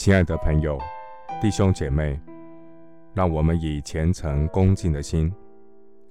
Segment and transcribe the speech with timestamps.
[0.00, 0.78] 亲爱的朋友、
[1.42, 2.18] 弟兄姐妹，
[3.12, 5.30] 让我们以虔诚恭敬的心，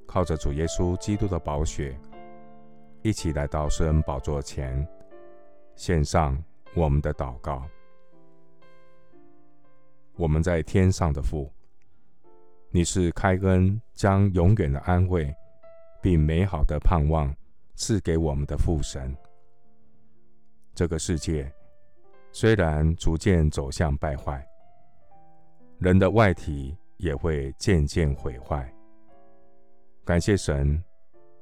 [0.06, 2.00] 靠着主耶稣基督的宝血，
[3.02, 4.88] 一起来到施恩宝座前，
[5.76, 6.38] 献上
[6.76, 7.68] 我们的祷告。
[10.18, 11.52] 我们在天上的父，
[12.70, 15.34] 你是开恩将永远的安慰，
[16.00, 17.36] 并美好的盼望
[17.74, 19.18] 赐给我们的父神。
[20.76, 21.52] 这个世界。
[22.32, 24.46] 虽然逐渐走向败坏，
[25.80, 28.72] 人的外体也会渐渐毁坏。
[30.06, 30.82] 感谢神，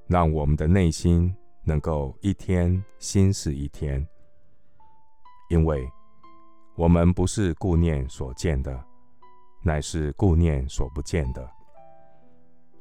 [0.07, 4.05] 让我们的内心能够一天新似一天，
[5.49, 5.87] 因为
[6.75, 8.83] 我们不是顾念所见的，
[9.63, 11.49] 乃是顾念所不见的。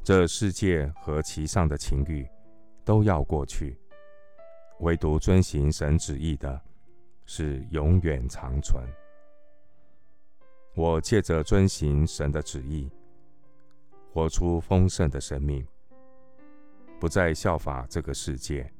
[0.04, 2.24] 这世界和其上的情欲
[2.84, 3.76] 都要过去，
[4.78, 6.62] 唯独遵行神旨意的。
[7.26, 8.82] 是永远长存。
[10.74, 12.90] 我借着遵行神的旨意，
[14.12, 15.66] 活出丰盛的生命，
[16.98, 18.70] 不再效法这个世界。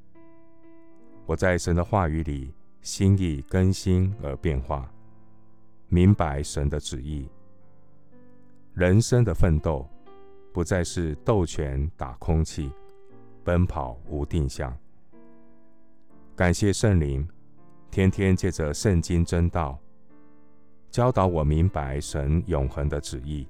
[1.26, 4.90] 我在神的话语里，心意更新而变化，
[5.88, 7.28] 明白神的旨意。
[8.74, 9.88] 人生的奋斗，
[10.52, 12.70] 不再是斗拳打空气，
[13.42, 14.76] 奔跑无定向。
[16.36, 17.26] 感谢圣灵。
[17.90, 19.78] 天天借着圣经真道，
[20.90, 23.48] 教导我明白神永恒的旨意，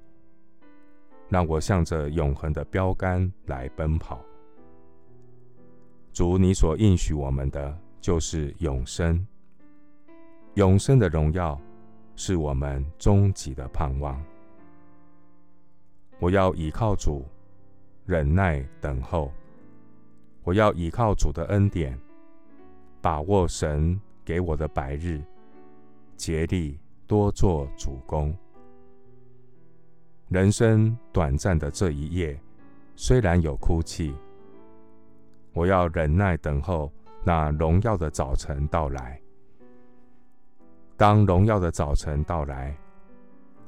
[1.29, 4.21] 让我向着永恒的标杆来奔跑。
[6.13, 9.27] 主，你所应许我们的就是永生，
[10.55, 11.61] 永生的荣耀
[12.15, 14.23] 是我们终极的盼望。
[16.19, 17.25] 我要倚靠主，
[18.07, 19.29] 忍耐等候；
[20.45, 21.99] 我要倚靠主的恩典，
[23.03, 24.01] 把握神。
[24.27, 25.23] 给我的白日，
[26.17, 28.37] 竭力多做主工。
[30.29, 32.37] 人生短暂的这一夜，
[32.97, 34.13] 虽然有哭泣，
[35.53, 36.93] 我要忍耐等候
[37.25, 39.21] 那荣耀的早晨到来。
[40.97, 42.77] 当荣耀的早晨到来，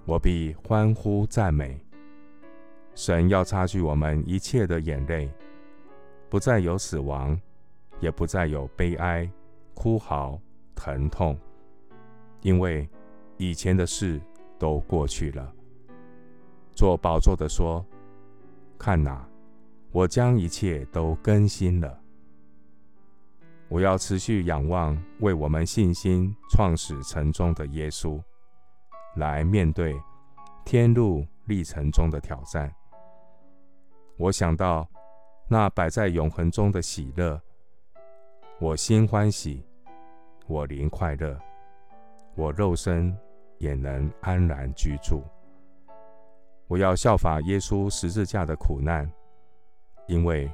[0.06, 1.80] 我必欢呼赞美。
[2.96, 5.30] 神要擦去我们一切的眼泪，
[6.28, 7.40] 不再有死亡，
[8.00, 9.30] 也不再有悲哀、
[9.74, 10.40] 哭嚎。
[10.78, 11.36] 疼痛，
[12.40, 12.88] 因为
[13.36, 14.20] 以前的事
[14.56, 15.52] 都过去了。
[16.72, 17.84] 坐宝座的说
[18.78, 19.28] ：“看哪，
[19.90, 22.00] 我将一切都更新了。”
[23.68, 28.22] 我要持续仰望为我们信心创始成终的耶稣，
[29.16, 30.00] 来面对
[30.64, 32.72] 天路历程中的挑战。
[34.16, 34.88] 我想到
[35.48, 37.42] 那摆在永恒中的喜乐，
[38.60, 39.67] 我心欢喜。
[40.48, 41.38] 我灵快乐，
[42.34, 43.14] 我肉身
[43.58, 45.22] 也能安然居住。
[46.66, 49.10] 我要效法耶稣十字架的苦难，
[50.06, 50.50] 因为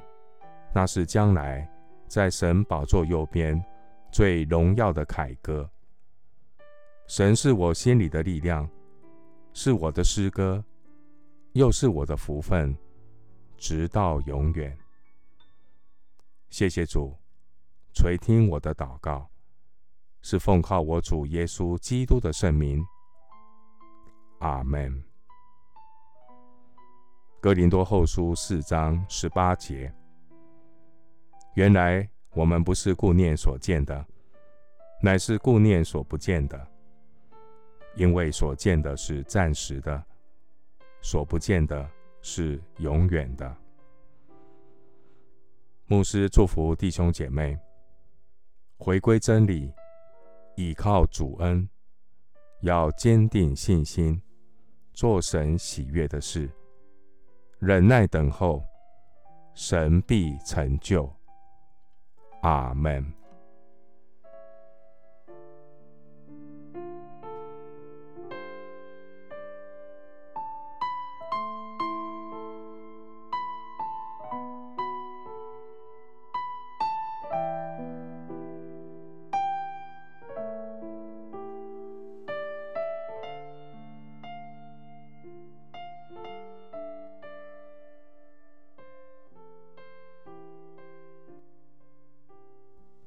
[0.73, 1.65] 那是将来
[2.09, 3.63] 在神宝座右边
[4.11, 5.69] 最荣耀的凯歌。
[7.07, 8.69] 神是我心里的力量，
[9.53, 10.61] 是我的诗歌，
[11.53, 12.77] 又是我的福分，
[13.57, 14.77] 直到永远。
[16.49, 17.15] 谢谢主，
[17.93, 19.29] 垂听我的祷告。
[20.27, 22.83] 是奉靠我主耶稣基督的圣名，
[24.39, 25.03] 阿门。
[27.39, 29.93] 哥林多后书四章十八节。
[31.53, 34.03] 原来我们不是顾念所见的，
[34.99, 36.67] 乃是顾念所不见的，
[37.93, 40.03] 因为所见的是暂时的，
[41.01, 41.87] 所不见的
[42.23, 43.55] 是永远的。
[45.85, 47.55] 牧师祝福弟兄姐妹，
[48.79, 49.71] 回归真理。
[50.55, 51.69] 倚靠主恩，
[52.61, 54.21] 要坚定信心，
[54.93, 56.49] 做神喜悦的事，
[57.59, 58.63] 忍耐等候，
[59.53, 61.13] 神必成就。
[62.41, 63.24] 阿门。